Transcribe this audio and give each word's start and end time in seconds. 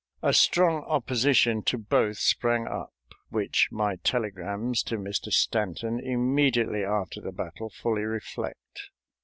A 0.23 0.33
strong 0.33 0.83
opposition 0.85 1.61
to 1.65 1.77
both 1.77 2.17
sprang 2.17 2.65
up, 2.65 2.91
which 3.29 3.67
my 3.71 3.97
telegrams 3.97 4.81
to 4.85 4.97
Mr. 4.97 5.31
Stanton 5.31 5.99
immediately 6.03 6.83
after 6.83 7.21
the 7.21 7.31
battle 7.31 7.69
fully 7.69 8.01
reflect. 8.05 8.89